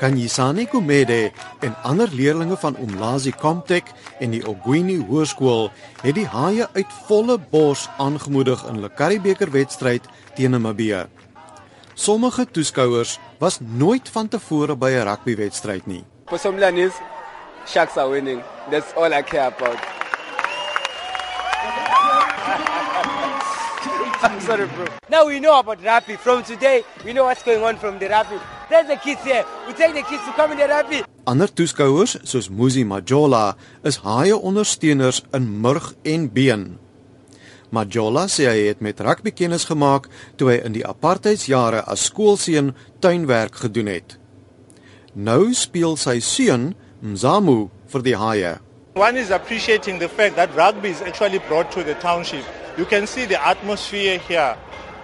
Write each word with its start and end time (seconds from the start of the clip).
Kanyisani 0.00 0.64
Kumede 0.66 1.32
en 1.60 1.74
ander 1.82 2.08
leerdlinge 2.12 2.56
van 2.56 2.76
Umlazi 2.80 3.32
Comtech 3.36 3.82
en 4.18 4.30
die 4.32 4.40
Ogwini 4.48 4.96
Hoërskool 4.96 5.68
het 6.00 6.14
die 6.16 6.24
haie 6.24 6.64
uit 6.72 6.94
volle 7.08 7.36
bors 7.50 7.82
aangemoedig 8.00 8.62
in 8.64 8.78
hulle 8.78 8.88
Karibeker 8.96 9.52
wedstryd 9.52 10.08
teen 10.38 10.56
Namibië. 10.56 11.02
Sommige 11.94 12.46
toeskouers 12.48 13.18
was 13.38 13.58
nooit 13.60 14.08
van 14.08 14.28
tevore 14.28 14.76
by 14.76 14.90
'n 14.90 15.04
rugbywedstryd 15.04 15.86
nie. 15.86 16.04
For 16.26 16.38
some 16.38 16.58
learners, 16.58 16.94
sharks 17.66 17.96
are 17.96 18.08
winning. 18.08 18.42
That's 18.70 18.94
all 18.96 19.12
I 19.12 19.22
care 19.22 19.46
about. 19.52 19.76
I'm 24.22 24.40
sorry, 24.40 24.66
bro. 24.66 24.84
Now 25.10 25.26
we 25.26 25.38
know 25.40 25.58
about 25.58 25.84
rugby. 25.84 26.16
From 26.16 26.42
today, 26.42 26.84
we 27.04 27.12
know 27.12 27.24
what's 27.24 27.42
going 27.42 27.62
on 27.62 27.76
from 27.76 27.98
the 27.98 28.08
rugby. 28.08 28.40
There's 28.70 28.86
the 28.86 28.96
kids 28.96 29.24
here. 29.24 29.44
We 29.66 29.72
take 29.74 29.94
the 29.94 30.02
kids 30.02 30.24
to 30.26 30.32
come 30.32 30.52
in 30.52 30.58
the 30.58 30.68
rugby. 30.68 31.02
Ander 31.26 31.48
toeskouers, 31.48 32.12
soos 32.22 32.48
Muzi 32.48 32.84
Majola, 32.84 33.56
is 33.82 33.96
haie 34.04 34.36
ondersteuners 34.36 35.24
in 35.34 35.48
murg 35.60 35.94
en 36.04 36.28
been. 36.28 36.78
Majola 37.74 38.28
sê 38.30 38.46
hy 38.46 38.68
het 38.68 38.80
met 38.80 39.02
rugby 39.02 39.32
kennis 39.34 39.66
gemaak 39.66 40.06
toe 40.38 40.52
hy 40.52 40.56
in 40.68 40.78
die 40.78 40.86
apartheidsjare 40.86 41.82
as 41.90 42.06
skoolseun 42.12 42.70
tuinwerk 43.02 43.58
gedoen 43.64 43.90
het. 43.90 44.14
Nou 45.14 45.50
speel 45.50 45.98
sy 45.98 46.20
seun, 46.22 46.70
Mzamu, 47.02 47.72
vir 47.90 48.06
die 48.06 48.16
haie. 48.22 48.56
One 48.94 49.18
is 49.18 49.34
appreciating 49.34 49.98
the 49.98 50.08
fact 50.08 50.36
that 50.36 50.54
rugby 50.54 50.94
is 50.94 51.02
actually 51.02 51.42
brought 51.50 51.74
to 51.74 51.82
the 51.82 51.98
township. 51.98 52.46
You 52.78 52.86
can 52.86 53.10
see 53.10 53.26
the 53.26 53.42
atmosphere 53.42 54.18
here. 54.28 54.54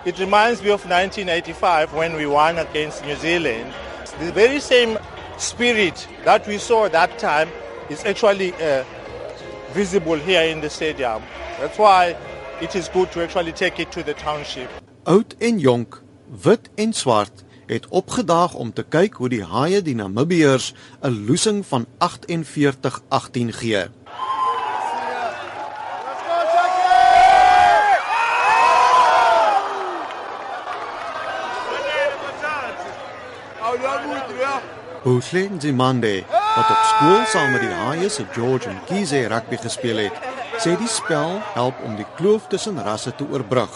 It 0.06 0.20
reminds 0.20 0.62
me 0.62 0.70
of 0.70 0.84
1985 0.84 1.92
when 1.92 2.14
we 2.14 2.26
won 2.26 2.58
against 2.58 3.04
New 3.04 3.16
Zealand. 3.16 3.74
The 4.20 4.30
very 4.30 4.60
same 4.60 4.98
spirit 5.36 6.06
that 6.24 6.46
we 6.46 6.58
saw 6.58 6.88
that 6.88 7.18
time 7.18 7.48
is 7.90 8.04
actually 8.04 8.52
uh, 8.52 8.84
visible 9.74 10.14
here 10.14 10.42
in 10.42 10.60
the 10.60 10.70
stadium. 10.70 11.24
That's 11.58 11.76
why 11.76 12.14
it 12.60 12.76
is 12.76 12.88
good 12.88 13.10
to 13.12 13.22
actually 13.24 13.50
take 13.50 13.80
it 13.80 13.90
to 13.90 14.04
the 14.04 14.14
township. 14.14 14.70
Oud 15.02 15.34
en 15.38 15.58
jonk, 15.58 16.02
wit 16.42 16.70
en 16.74 16.92
swart 16.92 17.42
het 17.66 17.88
opgedaag 17.88 18.54
om 18.54 18.70
te 18.72 18.84
kyk 18.86 19.18
hoe 19.18 19.28
die 19.28 19.42
haie 19.42 19.82
die 19.82 19.94
Namibiërs 19.98 20.72
'n 21.02 21.26
losing 21.26 21.66
van 21.66 21.86
48-18 21.98 23.50
gee. 23.58 23.88
Hussein 35.02 35.60
Zimande, 35.60 36.24
wat 36.56 36.70
op 36.70 36.82
skool 36.84 37.24
saam 37.26 37.52
met 37.52 37.60
die 37.60 37.70
Haie 37.70 38.08
se 38.08 38.24
George 38.32 38.68
en 38.68 38.78
Kize 38.86 39.26
rugby 39.26 39.58
gespeel 39.58 39.98
het, 40.04 40.20
sê 40.62 40.76
die 40.78 40.90
spel 40.90 41.40
help 41.54 41.80
om 41.86 41.96
die 41.98 42.06
kloof 42.18 42.46
tussen 42.50 42.78
rasse 42.82 43.10
te 43.14 43.26
oorbrug. 43.26 43.74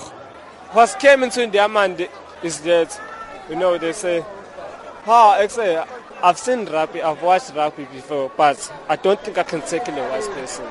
What 0.73 0.95
came 1.03 1.25
into 1.27 1.47
the 1.51 1.69
mind 1.69 2.07
is 2.43 2.61
that, 2.61 3.01
you 3.49 3.57
know, 3.57 3.79
they 3.79 3.93
say, 3.93 4.25
ha, 5.05 5.39
I 5.43 5.49
say, 5.49 5.83
I've 6.23 6.39
seen 6.39 6.67
rugby, 6.67 7.03
I've 7.03 7.23
watched 7.23 7.55
rugby 7.57 7.87
before, 7.93 8.31
but 8.37 8.73
I 8.89 8.95
don't 8.95 9.21
think 9.21 9.39
I 9.39 9.43
can 9.43 9.61
tackle 9.63 9.99
a 9.99 10.09
white 10.09 10.31
person. 10.35 10.67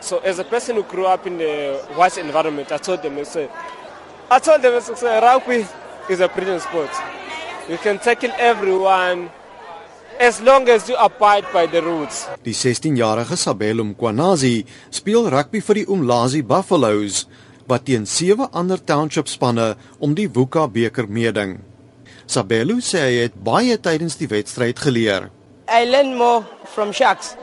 So 0.00 0.18
as 0.18 0.38
a 0.38 0.44
person 0.44 0.76
who 0.76 0.84
grew 0.84 1.06
up 1.06 1.26
in 1.26 1.36
the 1.36 1.82
white 1.94 2.16
environment, 2.16 2.72
I 2.72 2.78
told 2.78 3.02
them, 3.02 3.18
I 3.18 3.24
said, 3.24 3.50
I 4.30 4.38
told 4.38 4.62
them, 4.62 4.74
I 4.74 4.80
said, 4.80 5.22
rugby 5.22 5.66
is 6.08 6.20
a 6.20 6.28
brilliant 6.28 6.62
sport. 6.62 6.90
You 7.68 7.78
can 7.78 7.98
tackle 7.98 8.30
everyone 8.38 9.28
as 10.20 10.40
long 10.40 10.68
as 10.68 10.88
you 10.88 10.94
abide 10.96 11.44
by 11.52 11.66
the 11.66 11.82
rules. 11.82 12.28
Die 12.44 12.54
16-jarige 12.54 13.36
Sabelo 13.36 13.84
Mkwanazi 13.84 14.64
speel 14.90 15.26
rugby 15.30 15.58
vir 15.60 15.80
die 15.80 15.86
Umlazi 15.90 16.42
Buffaloes 16.46 17.24
wat 17.66 17.82
teen 17.88 18.06
sewe 18.06 18.46
ander 18.54 18.78
township 18.78 19.26
spanne 19.26 19.74
om 19.98 20.14
die 20.14 20.28
Wuka 20.30 20.68
beker 20.70 21.08
meeding. 21.10 21.56
Sabelo 22.30 22.78
sê 22.78 23.02
hy 23.02 23.16
het 23.24 23.34
baie 23.48 23.74
tydens 23.82 24.14
die 24.20 24.28
wedstryd 24.30 24.78
geleer. 24.78 25.26
I 25.66 25.82
learn 25.90 26.14
more 26.14 26.46
from 26.70 26.92
sharks 26.94 27.34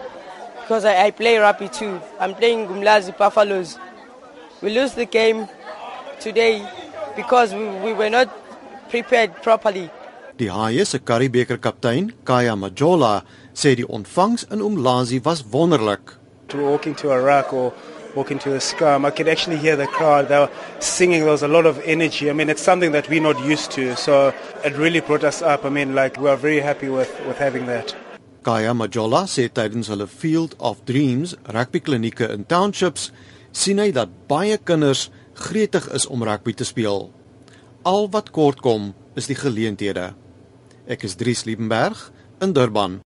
because 0.62 0.86
I, 0.88 1.08
I 1.08 1.12
play 1.12 1.36
rugby 1.38 1.68
too. 1.68 2.00
I'm 2.22 2.32
playing 2.34 2.68
Gumlazi 2.72 3.12
Buffaloes. 3.18 3.76
We 4.62 4.72
lose 4.72 4.96
the 4.96 5.06
game 5.06 5.50
today 6.22 6.64
because 7.18 7.54
we, 7.54 7.68
we 7.84 7.92
were 7.92 8.10
not 8.10 8.32
prepared 8.88 9.36
properly. 9.44 9.92
Die 10.40 10.50
Haie 10.50 10.86
se 10.86 11.00
Karibeker 11.00 11.58
kaptein, 11.58 12.12
Kaya 12.26 12.56
Majola, 12.56 13.24
sê 13.54 13.76
die 13.76 13.86
ontvangs 13.86 14.44
in 14.52 14.62
Umlazi 14.62 15.22
was 15.24 15.44
wonderlik. 15.44 16.18
to 16.54 16.58
walk 16.58 16.86
into 16.88 17.12
a 17.12 17.20
ruck 17.20 17.52
or 17.54 17.74
walk 18.16 18.32
into 18.32 18.54
a 18.56 18.62
scrum, 18.62 19.06
I 19.06 19.12
could 19.12 19.28
actually 19.28 19.58
hear 19.58 19.76
the 19.76 19.88
crowd. 19.88 20.28
They 20.28 20.38
were 20.38 20.52
singing. 20.80 21.22
There 21.22 21.32
was 21.32 21.44
a 21.44 21.48
lot 21.48 21.66
of 21.66 21.82
energy. 21.84 22.30
I 22.30 22.34
mean, 22.34 22.50
it's 22.50 22.62
something 22.62 22.92
that 22.92 23.10
we're 23.10 23.22
not 23.22 23.40
used 23.44 23.72
to. 23.72 23.96
So 23.96 24.34
it 24.64 24.74
really 24.78 25.02
brought 25.02 25.24
us 25.24 25.42
up. 25.42 25.66
I 25.66 25.70
mean, 25.70 25.96
like 25.96 26.20
we 26.22 26.30
are 26.30 26.38
very 26.38 26.60
happy 26.60 26.90
with 26.90 27.12
with 27.28 27.38
having 27.38 27.66
that. 27.68 27.96
Kaya 28.44 28.74
Majola 28.74 29.24
sê 29.26 29.48
tydens 29.50 29.88
hulle 29.90 30.08
Field 30.08 30.56
of 30.60 30.84
Dreams 30.86 31.36
rugby 31.56 31.80
klinieke 31.80 32.28
in 32.30 32.44
townships 32.44 33.12
sien 33.54 33.80
hy 33.80 33.92
dat 33.96 34.12
baie 34.28 34.58
kinders 34.58 35.10
gretig 35.40 35.88
is 35.96 36.06
om 36.06 36.26
rugby 36.28 36.54
te 36.54 36.68
speel. 36.68 37.08
Al 37.88 38.10
wat 38.12 38.34
kort 38.36 38.60
kom 38.62 38.92
is 39.16 39.32
die 39.32 39.40
geleenthede. 39.40 40.12
Ek 40.84 41.06
is 41.08 41.16
Dries 41.16 41.46
Liebenberg 41.48 42.12
in 42.44 42.52
Durban. 42.52 43.00